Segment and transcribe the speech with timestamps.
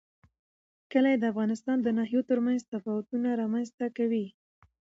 [0.91, 4.25] کلي د افغانستان د ناحیو ترمنځ تفاوتونه رامنځ ته کوي.